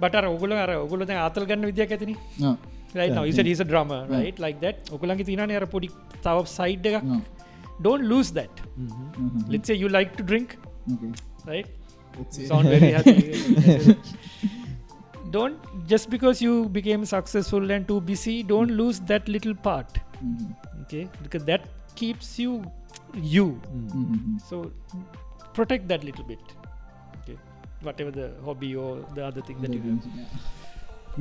[0.00, 2.52] බට ඔගුල අර ඔගුල ආතල් ගන්න විදියක් ඇතින no.
[2.94, 4.38] right now, you said he's a drummer, right?
[4.38, 4.90] Like that.
[4.90, 5.88] ඔගලන්ගේ තියනනේ අර පොඩි
[6.24, 7.04] තව සයිඩ් එකක්.
[7.04, 7.20] No.
[7.80, 8.54] don't lose that.
[8.78, 9.52] Mhm.
[9.52, 10.58] let's say you like to drink
[10.94, 11.12] okay.
[11.46, 11.66] right?
[12.30, 13.16] Sound very happy
[15.36, 20.00] don't just because you became successful and too busy don't lose that little part.
[20.22, 20.48] Mhm.
[20.84, 21.04] okay?
[21.24, 21.68] Because that
[22.00, 22.54] keeps you
[23.34, 23.46] you.
[23.82, 24.40] Mhm.
[24.50, 24.56] so
[25.58, 26.56] protect that little bit.
[27.20, 27.36] Okay?
[27.88, 30.10] Whatever the hobby or the other thing that you have.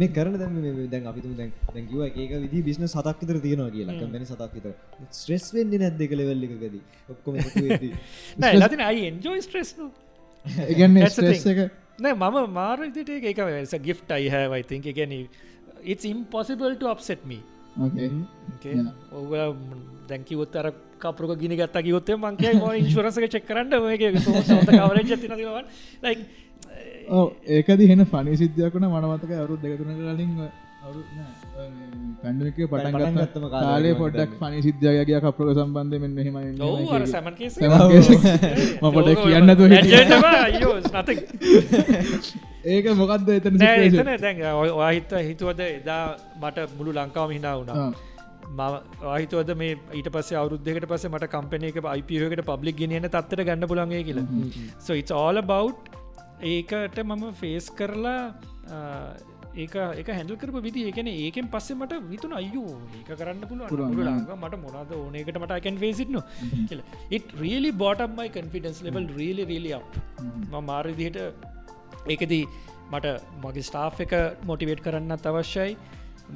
[0.02, 3.72] මේ කරන දැන් මේ දැන් අපිතුම දැන් දැන් කිව්වා එක විදි බිස්නස් හතක් විතර තියෙනවා
[3.76, 3.96] කියලා.
[4.02, 4.74] කම්පැනි හතක් විතර.
[5.18, 6.82] ස්ට්‍රෙස් වෙන්නේ නැද්ද ඒක ලෙවල් එකකදී
[7.14, 7.92] ඔක්කොම එකතු වෙද්දී.
[8.44, 9.88] නෑ ලතින I enjoy stress no
[10.70, 11.44] ඒ කියන්නේ ස්ට්‍රෙස්.
[11.54, 11.60] එක
[12.00, 12.38] නෑ මම
[13.32, 13.40] එක
[13.80, 14.86] ගිෆ්ට have I think.
[14.86, 15.28] again
[15.84, 17.40] it's impossible to upset me.
[17.80, 18.12] Okay.
[18.56, 18.76] Okay?
[18.76, 18.92] Yeah.
[19.12, 19.32] ඔග
[20.08, 23.76] දැකිවොත් අර කපරුක ගිනි ගත්ත කිවොත්තේ මංකය ම ඉන්ශරසක චෙක් කරන්න
[24.70, 25.66] කවර තින දවන්
[26.04, 26.16] ලයි
[27.10, 30.36] ඔව් ඒකද හෙන පනි සිද්ධයක්න මනමතක අවරු දෙකතුන කලින්
[30.82, 31.41] පැන්ඩමික
[32.22, 32.40] පටන්
[32.72, 34.32] පටන් ගත්තම ගත්ත කාලේ පොඩ්ඩක්.
[34.42, 36.36] පනි සිද්ධයගේ කප්‍රක සම්බන්ධ මෙන්න හෙම
[36.68, 39.50] ඔවු අර සැමන් කේස මම පොඩ්ඩක් කියන්න
[42.72, 43.56] ඒක මොකක්ද එතන?
[43.58, 44.38] එතන දැන්
[44.80, 46.04] වාහිත හිතුවද එදා
[46.42, 47.90] මට මුළු ලංකාව හිනා වුණා.
[49.14, 54.28] ආහිතුවද මේ ඊට පස්සේ අවුද්ධකට පස මට කම්පනයක IPහකට පබ්ලික් ගෙනන තත්තර ගන්න පුළන්ගේ කියලා.
[54.86, 55.80] so it's all about
[56.54, 58.22] ඒකට මම ෆේස් කරලා
[59.56, 63.70] ඒක එක හැඩල් කරපු විදි ඒකන ඒකෙන් පස්සේ මට විතුන අයෝ ඒක කරන්න ආ.
[64.10, 65.78] ලංඟ මට මොනද ඕනකට මට අකැන්
[67.40, 69.84] really bottom my confidence level really really up.
[70.52, 71.18] ම මාරදිහට
[72.08, 72.48] ඒකදී
[72.92, 73.06] මට
[73.44, 74.14] මගේ ස්ටාෆ් එක
[74.46, 75.78] මොටිවේට් කරන්නත් අවශ්‍යයි.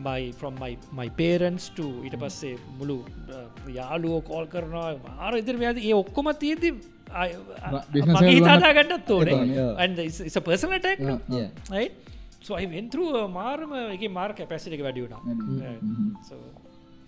[0.05, 3.05] මයි my my parents to ඊට පස්සේ මුළු
[3.77, 4.91] යාලුවෝ කෝල් කරනවා.
[5.19, 6.71] ආර ඉදිර ඇද ඒ ඔක්කොම තියති
[7.93, 8.73] business මගේ වල හිතාදා
[12.45, 15.19] so I went through a මාරම එක මාර් කැපැසිට එක වැඩියුණා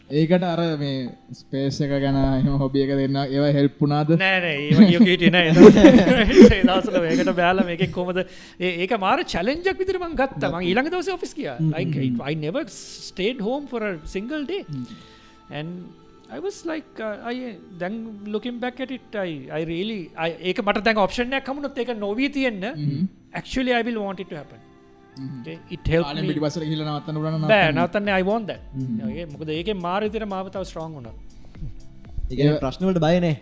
[0.09, 4.55] ඒකට අර මේ ස්පේස් එක ගැන එම හොබියක දෙන්න ඒව හෙල්පුනාද නෑනෑ
[5.13, 5.49] ඒට නෑ
[6.69, 8.21] දසල ඒකට බෑල මේක කොමද
[8.69, 10.43] ඒක මාර චලෙන්ජක් විතර මං ගත්ත.
[10.47, 11.51] මං ඊළඟ දවස ඔෆිස් කිය
[13.09, 14.63] stayed home for a single day.
[15.49, 15.91] And
[16.31, 17.99] I was like uh, I දැන්
[18.35, 22.31] looking back at it I, I really I, ඒක මට දැන් ඔප්ෂන්යක් කමුණොත් ඒක නොවී
[22.39, 22.63] තියෙන්න.
[23.41, 24.66] Actually I will want it to happen
[25.25, 25.57] okay?
[25.75, 26.29] it helped ආලෙන් me.
[26.31, 27.17] පිටිපස්සට ගිහිල්ලා නවත්තන්න
[27.51, 28.61] බෑ නවතන්න I want that.
[29.09, 29.25] Okay?
[29.33, 31.13] මොකද ඒක මාර විතර මාව තව ස්ට්‍රෝං වුණා.
[32.31, 33.35] ඒ ප්‍රශ්නවලට බයනේ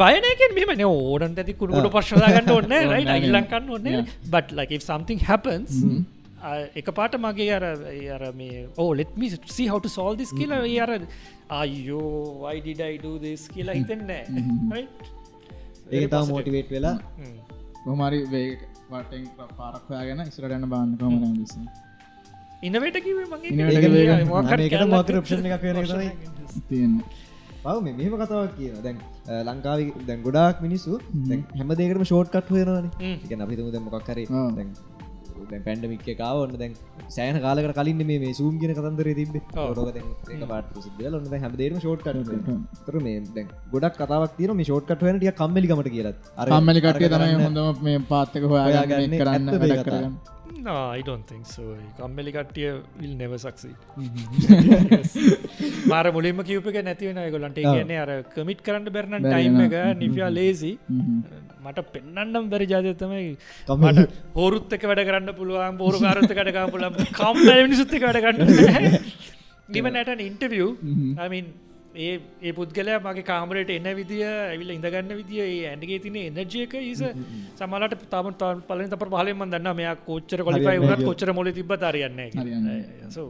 [0.00, 3.20] බයනක මෙම ඕඩන් ඇති කුරුට පශ්දාගන්න ඔන්න රයි නෑ, නෑ.
[3.28, 3.86] ඉල්ලංකන්න ඔන්න.
[4.34, 5.72] බට like if something happens
[6.80, 7.64] එක පාට මගේ අර
[8.16, 10.90] අර මේ ඕ ලෙත්මි see how to solve this කියලා ඒ අර
[11.60, 12.04] අයෝ
[12.44, 14.20] why did I do this කියලා හිතෙන්නේ
[14.74, 14.90] right?
[15.92, 17.36] ඒ තාව මෝටිවේට් වෙලා Mm.
[17.84, 18.42] කොහමරි වේ
[18.94, 19.24] වටෙන්
[19.58, 21.54] පාරක් හොයාගෙන ඉස්සරට යන බාන්න කොහමර විස
[22.62, 23.26] ඉනවට කිවේ
[25.48, 26.10] එකක් වෙන එක තමයි.
[26.68, 27.04] තියෙන්නේ.
[27.64, 28.96] පව මේ මෙහම කතාවක් කියන දැන්
[29.46, 30.92] ලංකාව දැන් ගොඩාක් මිනිස්සු
[31.24, 33.16] දැන් හැම දෙකටම ෂෝට් කට් වෙනවාන Mm.
[33.24, 33.82] එක අපිතුම දැ
[35.50, 36.74] පැන්ඩමික් එකකාව ඔන්න දැන්
[37.08, 39.36] සෑන කාලකට කලින් මේ මේ සූම් ගෙන කතන්දර තිබ
[40.52, 42.50] පාට සිදල ඔන්න හැම දේරම ෂෝට් කට
[42.86, 47.40] තර මේ දැන් ගොඩක් කතාවක් තින මේ ෂෝට් කට වනටිය කම්මලිකමට කියලත් කම්මලි කටේ තමයි
[47.46, 49.82] හොඳම මේ පාත්තක හොයාගන්න කරන්න කතාව.
[49.82, 50.14] කරගන්න.
[50.58, 51.62] No, I don't think so.
[51.98, 52.68] කම්මලි කට්ටිය
[53.00, 53.76] will never succeed.
[55.92, 59.66] මාර මුලින්ම කිව්පක නැතිවෙන ගොලන්ට කියන්නේ අර කමිට් කරන්න බැරන බැරි ටයිම් වෙන.
[59.68, 59.98] එක.
[60.02, 60.72] නිෆියා ලේසි
[61.64, 63.26] මට පෙන්න්නම් බැරි ජාතතමයි.
[63.78, 68.98] මට හෝරුත්තක වැඩ කරන්න පුළුවන් බෝරු කාරත්ත කටකා පුලම් කම්ම සුත්ත වැඩ කරන්න
[69.68, 70.64] ගිම නැට ඉන්ටවිය්
[71.18, 71.46] අමින්
[71.94, 77.02] ඒ ඒ පුද්ගලයා මගේ කාමරයට එන්න විදිිය ඇවිල ඉඳගන්න විදිිය ඒ ඇන්ඩගේ තින එනජයක ඒස
[77.58, 78.28] සමලට තම
[78.68, 81.06] පලින් තප පහලෙම දන්න මෙයා කොච්චර කොලිපයි නැහැ.
[81.08, 82.28] කොච්චර මොල තිබ හරියන්නේ
[83.10, 83.28] සෝ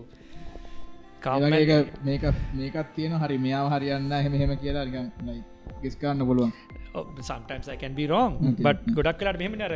[1.23, 1.73] ඒක
[2.05, 4.85] මේක මේකත් තියෙන හරි මෙයාව හරියන්න එහෙම කියලා.
[4.87, 5.07] නිකන්
[5.85, 6.53] ගෙස්කාන්න පුළුවන්.
[7.83, 8.63] can be wrong Okay.
[8.67, 9.75] but ගොඩක් කලාට මෙහම නර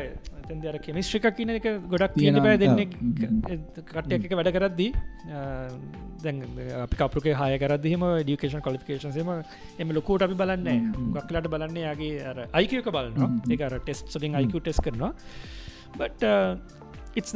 [0.49, 2.39] තන් දර කෙමිස්ට්‍රික කියන එක ගොඩක් තියෙන.
[2.47, 2.93] බෑ දෙන්න ඔව්.
[3.93, 4.91] කට්ටය එක වැඩ කරද්දී
[6.25, 6.43] දැන්
[6.85, 9.31] අපි කපරුක හය කරදීම ඩියකේෂන් කොලිකේෂන්සේම
[9.85, 13.31] එම ලොකෝට අපි බලන්න ගක්ලට බලන්න යාගේ අර අයිකක බලනවා.
[13.57, 15.13] එක අර ටෙස්ට සලින් අයික ටෙස් කරනවා.
[15.99, 16.23] බට
[17.21, 17.33] ඉස්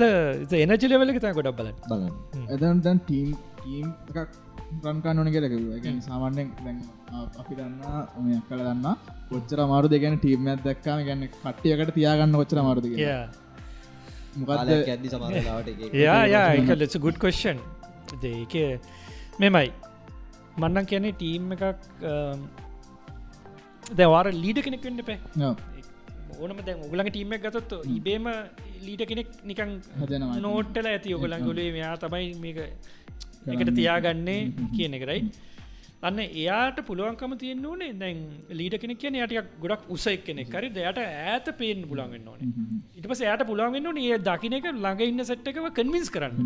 [0.64, 1.76] එනජි ලෙවල තයි ගොඩක් බලන්න.
[1.90, 2.14] බලන්න.
[2.54, 4.38] එදන් දැන් ටීම් ටීම් එකක්
[4.70, 6.78] රන්කන්න ඕන කියලකිව ගැන සාමාන්‍යෙන් දැන්
[7.42, 7.82] අපි දන්න
[8.18, 8.86] ඔය කල දන්න
[9.30, 13.24] කොච්චර මාරු දෙගැන ටීම් ඇත් දක්කාම ගැන්න කට්ටියකට තියාගන්න කොච්චර මාරුද Yeah.
[14.40, 15.68] මොකක්ද කාලයක් ඇද්දි සමලාට
[16.06, 17.58] යා යා එක ලෙස ගුඩ් කොස්ෂන්
[18.32, 18.54] ඒක
[19.42, 19.68] මෙමයි.
[20.60, 21.64] මන්නන් කියන්නේ ටීම් එකක්
[23.98, 25.18] දැවාර ලීඩ කෙනෙක් වෙන්න පෑ
[26.40, 28.26] ඕනම දැන් උගලඟ ටීම එක ගතොත් ඉබේම
[28.86, 30.38] ලීට කෙනෙක් නිකං හැදෙනවා.
[30.46, 31.14] නෝට්ටල ඇති.
[31.18, 32.58] ඔගලන් ගොලේ මෙයා තමයි මේක
[33.46, 34.40] එකට තියාගන්නේ
[34.76, 35.22] කියන එකරයි
[36.08, 37.92] අන්න එයාට පුළුවන්කම තියෙන් ඕනේ.
[38.02, 38.18] දැන්
[38.58, 42.48] ලීට කෙනෙක් කියන යට ගොඩක් උසක් කෙනෙක් කරි දයට ඇත පේෙන් පුළන්ගන්න ඕනේ.
[42.98, 46.38] ඉට පස යට පුළන්ගන්න ඒ දකින එක ළඟ ඉන්න සට් එකව කන්වින්ස් කරන්න.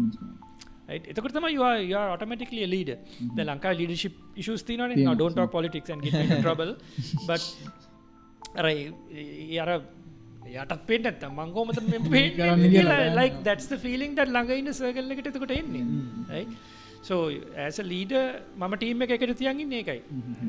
[0.88, 1.04] Right?
[1.10, 1.46] එතකට තම
[2.14, 2.90] automatically lead
[3.36, 5.14] the Lanka leadership issues තින තියෙනවා.
[5.14, 5.90] ඩොන්ට පොලිටික්ස්
[6.46, 6.74] ්‍රබල්
[7.28, 7.30] බ
[8.60, 8.66] අර
[10.54, 11.78] යටත් පේට ඇත මංගෝමත.
[13.18, 16.42] ලයික් දැටස් ෆිලිින් ට ළඟඉන්න සර්ගල්ල එකට එතකොට එන්නේ
[17.08, 17.20] සෝ
[17.64, 18.14] ඇස ලීඩ
[18.60, 20.00] මම ටීම එක එකට තියන්ගන්න ඒකයි.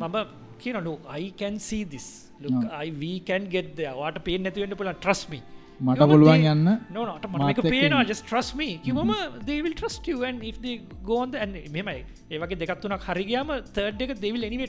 [0.02, 0.16] මම
[0.64, 2.08] කියනනු අයිකැන් සීදිස්
[2.44, 5.42] ලුකයිවීකැන් ගෙද වාට පේ නැතිවෙන්න පුල ට්‍රස්මි
[5.80, 6.68] මට පුළුවන් යන්න.
[6.98, 8.08] නොනට එක්ක පේන ඉන්න.
[8.12, 8.70] just trust me.
[8.86, 9.12] කිවම
[9.50, 10.76] දේවිල් trust you and if they
[11.10, 11.98] go on the and මෙමයි
[12.36, 14.16] ඒවගේ දෙකත්තුනක් හරිගයාම third එක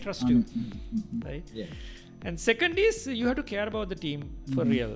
[0.07, 0.40] trust you.
[1.29, 1.53] right
[2.27, 4.21] and second is you have to care about the team
[4.55, 4.93] for real.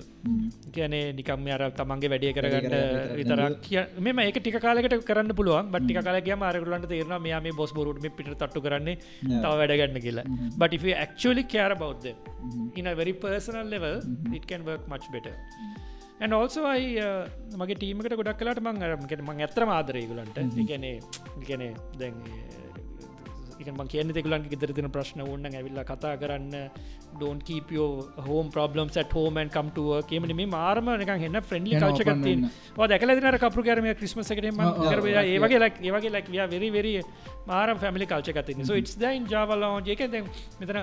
[0.77, 2.75] කියනේ නිකම් අර තමන්ගේ වැඩිය කරගන්න
[3.19, 7.73] විතරක් කිය මෙම ඒක ටික කාලකට කරන්න පුළුවන් බට්ටි කාලගේ මාරකුලන්ට තේරන මෙයා මේ බොස්
[7.79, 8.97] බොරුට පිට තට්ටු කරන්නේ
[9.45, 10.25] තව වැඩගන්න කියලා.
[10.62, 12.19] But if you actually care about them
[12.81, 13.97] in a very personal level
[14.38, 15.37] it can work much better.
[16.25, 17.23] And also I uh,
[17.61, 20.97] මගේ ටීමකට ගොඩක් කලාට මං අරමට මං ඇතර ආදරයගුලන්ට එකනේ
[21.43, 22.19] එකනේ දැන්
[23.68, 26.55] මන් කියන දෙකුලන් ගෙදර තින ප්‍රශ්න ඕන්න ඇවිල්ලා කතා කරන්න.
[27.18, 27.88] ඩෝන් කීපෝ
[28.27, 32.40] හෝම් ප්‍රබ්ලම් සට හෝමන් කම්ටුව කියමට මේ මාරම එක හෙන්න ෆ්‍රෙන්ඩලි එන කල්ච open කත්තින්
[32.46, 32.88] වෙන්න.
[32.94, 36.94] දැකල දින කපු කරම ක්‍රිස්ම එකට ඔව්, ඔව්, ඔව්, ඒවගේ ලක් ඒවගේ ලක් වෙරි වෙරි
[37.46, 39.90] මාරම් ෆැමිලි කල්ච කතින්න so it's the in java lounge.
[39.90, 40.25] එක දැන්
[40.61, 40.79] මෙතන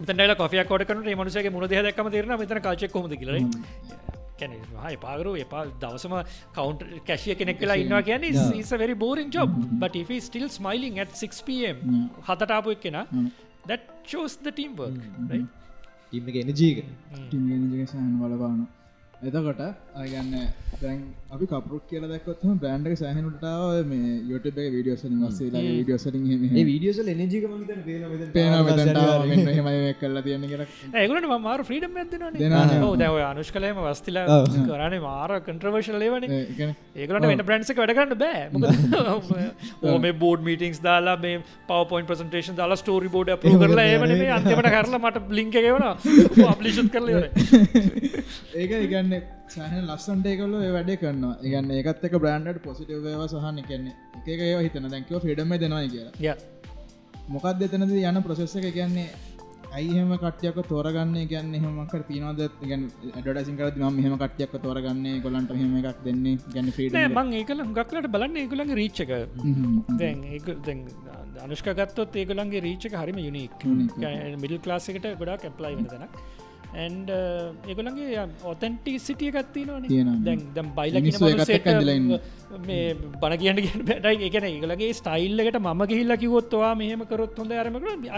[0.00, 3.34] මෙතනල කොෆියක් කොට කරන මනුසගේ මුණ දෙහ දක්ම තේරන මෙතන කල්චක් කොමද කියල
[4.40, 4.54] කැන
[5.04, 6.14] පාගරු එපා දවසම
[6.56, 8.02] කවන්ට කැශිය කෙනෙක් වෙලා ඉන්නවා
[9.04, 9.50] boring job.
[9.82, 11.78] But if he still smiling at 6pm
[12.28, 12.98] හතටාපු එක් කෙන
[13.66, 14.98] that shows the teamwork
[15.30, 15.46] right?
[17.36, 18.58] ඉන්න එනජීක සහන බලපාන
[19.20, 19.60] එතකොට
[19.96, 20.34] අගන්න
[20.80, 26.22] දැන් අපි කපරුක් කියල දක්කොත්ම බෑන්ඩක සහනුටාව මේ යුටබ විඩියෝසලින් වස්සේ විඩියෝසලින්
[26.54, 30.62] ඒ වීඩියෝසල් එනජීක මහිතන පේන පේන මෙතට හෙමයි කල්ලා තියන්න කර
[30.94, 31.98] ඒගලට මාර ්‍රීඩම්.
[33.00, 34.38] දැව අනුෂ් කලේම වස්තිලා.
[34.68, 39.50] කරන මාර කන්ට්‍රවර්ශල් ලේවන ඒකන ඒකට වෙන බ්‍රන්්ක වැඩගන්න බෑ.
[39.88, 44.16] ඕම බෝඩ් මීටිංස් දාලා මේ පවපොයින් ප්‍රසන්ටේෂන් දාලා ස්ටෝරි බෝඩ ප කරලා ඒවන.
[44.22, 45.84] මේ අන්තිමට කරලා මට බ්ලිංක ගෙවන
[46.48, 47.12] අපලිෂත් කරල
[48.54, 49.07] ඒක ඉගන්න
[49.52, 51.34] සහන ලස්සන්ට එකකල්ල ඒ වැඩේ කරනවා.
[51.46, 53.94] ඉගන්න ඒකත් එක බ්‍රන්ඩ් පොසිටව ඒව සහන කියන්නේ
[54.34, 56.36] එක ඒ හිතන දැන්කව ෆිඩම දෙනවා කියලා.
[57.32, 58.68] මොකක් දෙතනද යන ප්‍රසෙස්ස එක?
[58.78, 59.08] කියන්නේ
[59.78, 61.16] ඇයිහෙම කට්යක තෝරගන්න?
[61.32, 62.40] ගැන්න හෙමක් තිනවද
[63.26, 65.20] ඩසින් කරත් ම මෙහම කට්යක තෝරගන්නේ.
[65.26, 66.38] ගොලන්ට හෙම එකක් දෙන්නේ.
[66.54, 69.12] ගැන්න ෆීඩ මං ඒකල ගක්ලට බලන්න ඒගුලගේ රීච්චක
[70.00, 70.82] දැන් ඒක දැන්
[71.44, 73.64] අනුෂ්ක ගත්තොත් ඒගොලන්ගේ රීච්චක හරිම යුනික්
[74.42, 76.20] මිඩල් ක්ලාසිකට ගොඩා කැප්ලයි වෙන දෙනක්
[76.74, 77.10] ඇන්ඩ
[77.68, 79.80] ඒගොලන්ගේ ඔතැන්ටි සිටිය තියෙනවා.
[80.26, 82.20] දැන් දම් බයිල ඉන්නේ.
[82.66, 88.08] මේ බණ කියන්න කිය බැටයි එකන ඒගලගේ ස්ටයිල්ලකට ම ගහිල්ල කිවොත්වා මෙහම කරොත් හොඳ අරමකට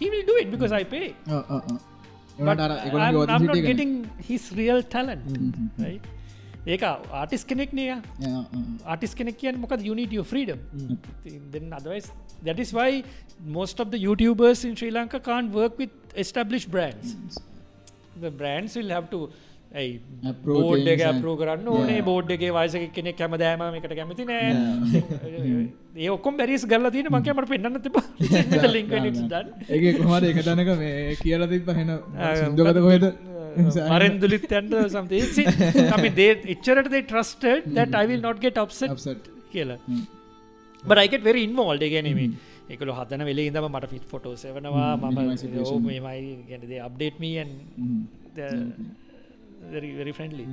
[0.00, 1.08] හිවිල් දුව බිකසයිපේ
[3.66, 3.92] getting
[4.28, 5.26] his real talent.
[5.78, 6.04] right?
[6.66, 7.86] ඒක ආටිස් කෙනෙක් නය
[8.84, 10.58] ආටිස් කෙනෙක් කියෙන් your freedom.
[11.52, 12.12] Then otherwise
[12.44, 13.02] that is why
[13.58, 17.14] most of the youtubers in Sri Lanka can't work with established brands.
[17.14, 17.47] The brands
[18.76, 19.20] will have to
[19.74, 20.00] ඇයි
[20.44, 22.00] board එක approve කරන්න ඕනේ.
[22.02, 24.46] Board එක වයසක කෙනෙක් කැම දෑම එකට කැමති නෑ
[26.04, 27.98] ඒ ඔක්කොම් බැරිස් ගල්ල තින මකමට පෙන්න්න තිබ
[28.74, 30.28] ලින්ක ඒ කොහමද?
[30.32, 31.90] එක තැනක මේ කියල තිබ හෙන
[32.42, 33.06] සිදුගත කොහෙද?
[33.94, 39.78] මරෙන්දුලිත් ඇන්ට සම්ේ දේ එච්චරට they trusted that I will not get upset කියලා.
[40.84, 42.38] But I get very involved ගැනීම
[42.74, 45.18] එකල හදන වෙලේ ඉඳම මට ෆිට ෆොටෝ සෙවනවා මම.
[45.88, 47.50] මේමයි ගැනද අප්ඩේට් මීන්
[49.74, 50.46] very friendly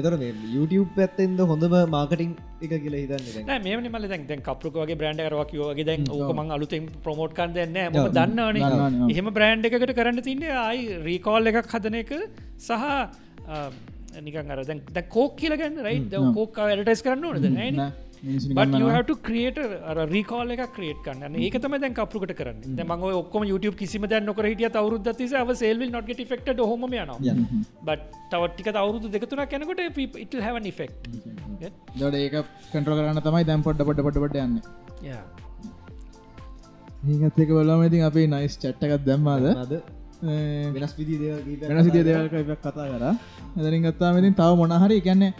[0.00, 0.12] එතර
[0.54, 2.32] YouTube පැත්තෙන්ද හොඳම මාකටිං
[2.64, 3.48] එක කියලා හිතන්න.
[3.66, 6.02] මේ මල දැන් දැන් කපරුක වගේ බ්‍රන්ඩ් කරවකිවගේ දැන්.
[6.16, 7.94] ඕකමං අලුතෙන් ප්‍රමෝට් කන් දෙන්න ම.
[8.16, 8.62] දන්නවනේ.
[9.12, 12.12] එහෙම බ්‍රන්ඩ් එකකට කරන්න තින්නේ අයි රීකෝල් එකක් හදන එක
[12.66, 12.72] සහ
[14.26, 15.96] නිකන් අර දැන් කෝක් කියලගන්න රයි.
[16.38, 17.70] කෝක් ඇටස් කරන්න ඕනද නෑ
[18.58, 22.58] but you have to create a recall එක ක්‍රේට් කන්න ඒක තම දැන් කපරුකට කරන්න.
[22.90, 26.82] මං ඔය ඔක්කොම YouTube කිසිම දැන් නොකර හිටිය අවුරුද්ද තිස අව සේල්විල් නොට ෆෙක්ට හොම.
[26.96, 27.36] Yeah.
[27.88, 28.02] බට
[28.32, 29.80] තවට්ටික අවුරුදු දෙකතුන කැනකොට
[30.24, 30.92] ඉට හැව ෆෙක්්
[32.00, 32.36] දොට ඒක
[32.72, 34.54] කටර කරන්න තමයි දැම් පොඩ්ඩ පොඩ පොට පට යන්න.
[37.24, 37.80] ඒත් එක බලම.
[37.88, 39.44] ඉතින් අපේ නයිස් චට්ටකත් දැම්මාද?
[39.64, 39.72] අද
[40.74, 43.04] වෙනස් විදි වෙනස් කතා දේවල්ක කතා කර.
[43.58, 45.32] එදරින් ගත්තාම ඉතින් තව මොනහරි කියන්නේ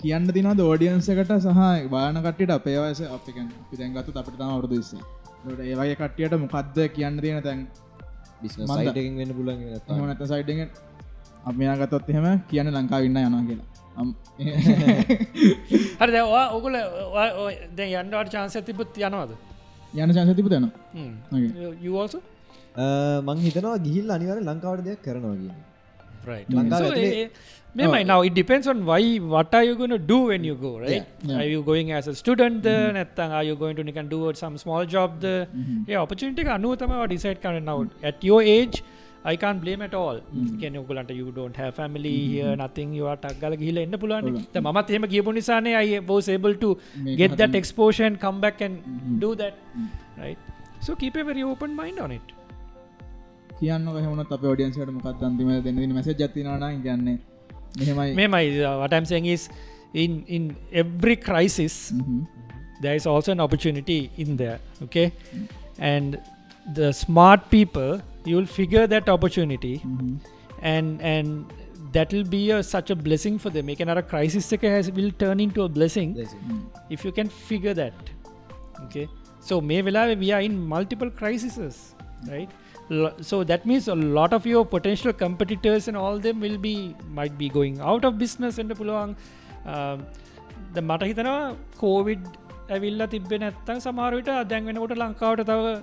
[0.00, 6.34] කියන්න තිනවද ෝඩියන්සකට සහ බාන කට්ට අපේවස අපිකන් පිතැන්ගත්තු අපට තම අවරදුස්සේ ට ඒවගේ කට්ටියට
[6.38, 7.68] මොකක්ද කියන්න තියෙන තැන්
[8.42, 8.74] බිස්නස් මන්ද.
[8.74, 9.30] සයිට් එකකින් වෙන්න
[9.88, 10.68] එහම නැත සයිටගෙන්
[11.44, 13.66] අපයා ගතොත් එහෙම කියන්න ලංකා ඉන්න යනා කියලා.
[16.00, 16.72] හරි දවා ඔකුල
[17.76, 19.30] දැ යන්ඩට චාන්ස තිබත් යනවාද?
[19.94, 20.72] යන චන්සතිප තැන
[21.82, 22.16] යෝස
[23.24, 25.36] මං හිතනවා ගිහිල් අනිවර ලංකාවට දෙයක් කරනවා
[26.28, 27.28] කියන ලංකාව So, eh,
[27.78, 30.70] Maybe now it depends on why what are you going to do when you go
[30.82, 31.06] right?
[31.22, 31.38] Yeah.
[31.38, 34.54] are you going as a student there නැත්තම් are you going to නිකන් do some
[34.62, 35.42] small job there
[35.92, 37.66] yeah opportunity එක අනුව තමයි decide කරන්න.
[37.70, 37.76] Now
[38.10, 38.78] at your age
[39.32, 40.18] I can't blame at all.
[40.62, 44.32] කියන්නේ ඔයගලන්ට you don't have family here nothing you are ටක් ගාලා ගිහිල්ලා එන්න පුළුවන්.
[44.66, 46.70] මමත් එහෙම ගියපු නිසානේ I was able to
[47.06, 48.74] මේක get that exposure and come back and
[49.26, 49.54] do that.
[50.24, 50.40] Right?
[50.86, 52.26] So keep a very open mind on it
[53.59, 57.17] කියන්න හමනත් අප ෝඩියන්සට මොකත් අන්තිම දෙන්න මැස ජතිනවන කියන්නේ
[57.79, 59.49] මෙහෙමයි Memai, uh, what I'm saying is,
[59.93, 62.27] in in every crisis, Mhm.
[62.81, 64.59] there is also an opportunity in there.
[64.83, 65.11] Okay,
[65.79, 66.19] and
[66.75, 70.19] the smart people, you'll figure that opportunity, Mhm.
[70.61, 71.29] and and
[71.91, 73.65] that will be a, such a blessing for them.
[73.65, 76.15] Make another crisis එක has will turn into a blessing
[76.89, 77.93] if you can figure that.
[78.85, 79.07] Okay,
[79.41, 81.95] so may velave we are in multiple crises,
[82.27, 82.49] right?
[82.89, 86.75] Lo- So that means a lot of your potential competitors and all them will be
[87.19, 89.11] might be going out of business and පුළුවන්
[90.75, 91.37] ද මට හිතනවා
[91.81, 92.23] COVID
[92.69, 95.75] ඇවිල්ල තිබෙ නැත්තන් සමාරවිට දැන් වෙනකොට ලංකාවට තව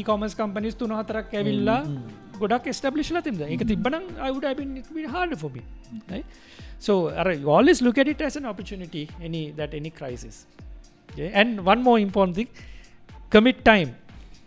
[0.00, 1.76] e-commerce companies තුන හතරක් ඇවිල්ලා
[2.40, 4.46] ගොඩක් ස්ටබ්ලිශ්ල තිබද එක තිබන අයිුඩ
[5.14, 5.62] හාඩ ෆොබි
[6.86, 10.46] so are, you always look at it as an opportunity any that any crisis
[11.12, 11.28] okay?
[11.40, 12.50] and one more important thing
[13.34, 13.90] commit time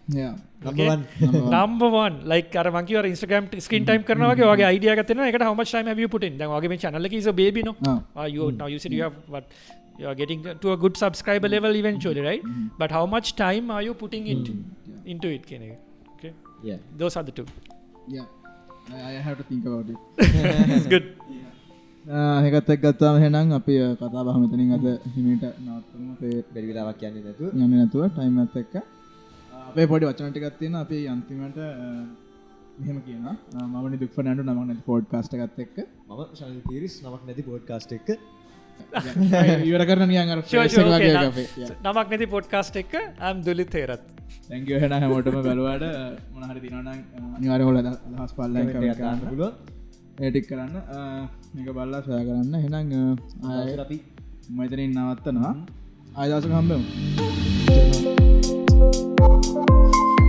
[0.07, 0.33] Yeah.
[0.60, 6.76] Number one ලයි කරමකිව ඉස්ගම් ස්කින් ටයිම් කරනවගේ වගේ අයිඩිය ගතන එකට හම ශම පුටින් වගේ
[6.76, 7.70] චනල බේබින
[10.16, 12.42] getting to a good subscriber level eventually right?
[12.78, 14.48] But how much time are you putting it
[15.04, 15.78] into it කියන එක
[16.14, 16.32] okay
[16.96, 17.46] those are the two.
[18.08, 18.24] Yeah.
[18.92, 19.98] I, have to think about it.
[20.76, 21.06] It's good.
[22.44, 26.06] ඒකත් එක් ගත්තාම හෙනම් අපි කතා බහමතනින් අද හිමිට නවත්තම.
[26.12, 27.52] අපේ බැරිවිලාවක් කියන්නේ නැතුව.
[27.54, 28.74] යන්න නැතුව ටයිම් ඇත් එක්ක
[29.70, 31.58] අපේ පොඩි වචනටිකත් තියෙන අපි අන්තිමට
[32.80, 33.24] මෙහෙම කියන
[33.72, 35.76] මමනි දුක් නඩු නමක් නැති පෝඩ් කාස්ට එක්ක.
[36.08, 38.08] මම ශන තිරිස් නමක් නැති පොඩ්කාස්ට් එක
[39.68, 40.54] ඉවර කරන නියන් එක
[41.38, 41.52] එක.
[41.86, 44.06] නමක් නැති පොඩ්කාස්ට් එක ඇම් දුලි තේරත්
[44.48, 45.84] තැංකව හෙන හැමෝටම බැලවාට
[46.34, 46.88] මොනහරි තිනනම්
[47.36, 49.52] අනිවාරහොල දහස් පල්ලයි ගන්න පුළුව
[50.20, 50.74] ඒටික් කරන්න.
[51.54, 52.74] මේක බල්ලා සොයා කරන්න හෙනම්
[53.84, 53.98] අපි
[54.56, 55.54] මතනින් නවත්තනවා.
[56.16, 57.99] ආයදසක හම්බෙමු
[58.80, 58.94] Thank
[59.44, 60.19] you.